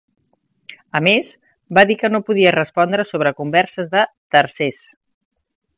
A 0.99 1.01
més, 1.07 1.29
va 1.79 1.83
dir 1.91 1.97
que 2.05 2.11
no 2.15 2.23
podia 2.31 2.55
respondre 2.57 3.07
sobre 3.11 3.37
converses 3.43 3.95
de 3.95 4.07
‘tercers’. 4.37 4.83